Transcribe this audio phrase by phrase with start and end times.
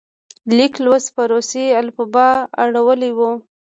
[0.57, 2.29] لیک لوست په روسي الفبا
[2.63, 3.31] اړولی وو.